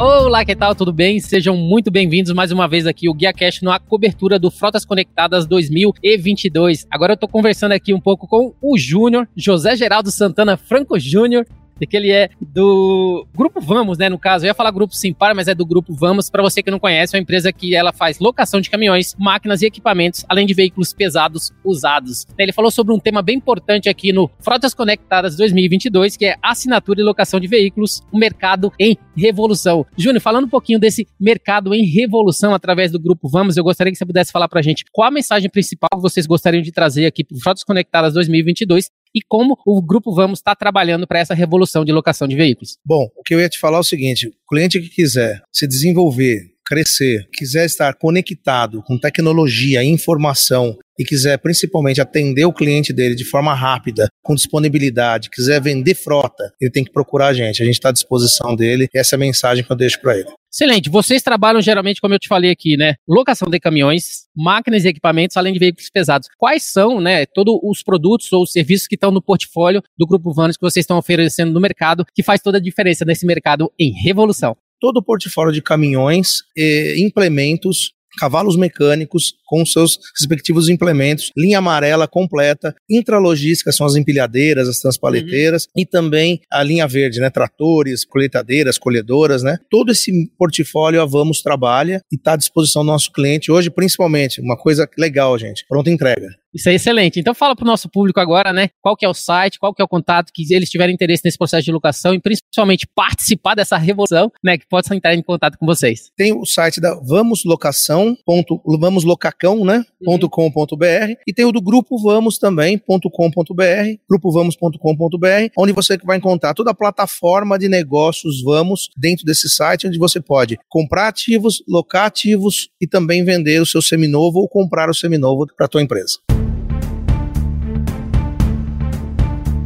[0.00, 0.74] Olá, que tal?
[0.74, 1.20] Tudo bem?
[1.20, 5.44] Sejam muito bem-vindos mais uma vez aqui o Guia Cash na cobertura do Frotas Conectadas
[5.46, 6.86] 2022.
[6.90, 11.44] Agora eu tô conversando aqui um pouco com o Júnior, José Geraldo Santana Franco Júnior,
[11.86, 14.08] que ele é do Grupo Vamos, né?
[14.08, 16.30] No caso, eu ia falar Grupo Simpar, mas é do Grupo Vamos.
[16.30, 19.62] Para você que não conhece, é uma empresa que ela faz locação de caminhões, máquinas
[19.62, 22.26] e equipamentos, além de veículos pesados usados.
[22.38, 27.00] Ele falou sobre um tema bem importante aqui no Frotas Conectadas 2022, que é assinatura
[27.00, 29.84] e locação de veículos, o um mercado em revolução.
[29.96, 33.98] Júnior, falando um pouquinho desse mercado em revolução através do Grupo Vamos, eu gostaria que
[33.98, 37.06] você pudesse falar para a gente qual a mensagem principal que vocês gostariam de trazer
[37.06, 41.84] aqui para Frotas Conectadas 2022 e como o Grupo Vamos está trabalhando para essa revolução
[41.84, 42.76] de locação de veículos.
[42.84, 45.66] Bom, o que eu ia te falar é o seguinte: o cliente que quiser se
[45.66, 53.14] desenvolver, crescer, quiser estar conectado com tecnologia, informação e quiser principalmente atender o cliente dele
[53.14, 57.62] de forma rápida, com disponibilidade, quiser vender frota, ele tem que procurar a gente.
[57.62, 58.86] A gente está à disposição dele.
[58.94, 60.28] Essa é a mensagem que eu deixo para ele.
[60.52, 60.90] Excelente.
[60.90, 62.96] Vocês trabalham geralmente, como eu te falei aqui, né?
[63.08, 66.28] Locação de caminhões, máquinas e equipamentos, além de veículos pesados.
[66.36, 70.56] Quais são, né, todos os produtos ou serviços que estão no portfólio do Grupo Vanos
[70.56, 74.56] que vocês estão oferecendo no mercado, que faz toda a diferença nesse mercado em revolução?
[74.80, 82.06] Todo o portfólio de caminhões, e implementos, cavalos mecânicos com seus respectivos implementos, linha amarela
[82.06, 85.82] completa, intralogística são as empilhadeiras, as transpaleteiras uhum.
[85.82, 89.58] e também a linha verde, né, tratores, colheitadeiras, colhedoras, né?
[89.70, 94.40] Todo esse portfólio a Vamos trabalha e está à disposição do nosso cliente hoje, principalmente,
[94.40, 96.28] uma coisa legal, gente, pronta entrega.
[96.54, 97.20] Isso é excelente.
[97.20, 98.70] Então fala para o nosso público agora, né?
[98.80, 101.38] Qual que é o site, qual que é o contato que eles tiverem interesse nesse
[101.38, 104.58] processo de locação e principalmente participar dessa revolução, né?
[104.58, 106.10] Que possam entrar em contato com vocês.
[106.16, 109.84] Tem o site da vamoslocação, ponto, vamoslocacão, né?
[110.00, 110.18] Uhum.
[110.28, 113.62] .com.br e tem o do Grupo Vamos também, .com.br,
[114.08, 119.98] grupovamos.com.br, onde você vai encontrar toda a plataforma de negócios Vamos dentro desse site, onde
[119.98, 124.94] você pode comprar ativos, locar ativos e também vender o seu seminovo ou comprar o
[124.94, 126.18] seminovo para a tua empresa.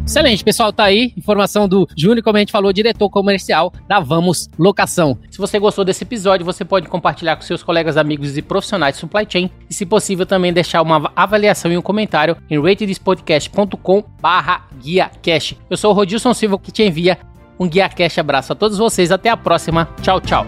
[0.06, 1.12] Excelente, pessoal, tá aí.
[1.16, 5.18] Informação do Júnior, como a gente falou, diretor comercial da Vamos Locação.
[5.30, 9.00] Se você gostou desse episódio, você pode compartilhar com seus colegas, amigos e profissionais de
[9.00, 9.50] supply chain.
[9.68, 15.56] E, se possível, também deixar uma avaliação e um comentário em ratedspodcast.com barra guia cash.
[15.70, 17.18] Eu sou o Rodilson Silva que te envia
[17.58, 18.18] um guia cash.
[18.18, 19.10] Abraço a todos vocês.
[19.10, 19.88] Até a próxima.
[20.02, 20.46] Tchau, tchau.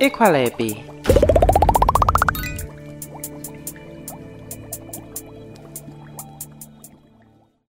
[0.00, 0.89] Equalab